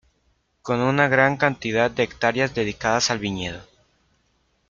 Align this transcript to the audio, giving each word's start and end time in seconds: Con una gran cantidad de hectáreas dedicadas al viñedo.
Con 0.63 0.79
una 0.79 1.07
gran 1.07 1.37
cantidad 1.37 1.91
de 1.91 2.01
hectáreas 2.01 2.55
dedicadas 2.55 3.11
al 3.11 3.19
viñedo. 3.19 3.61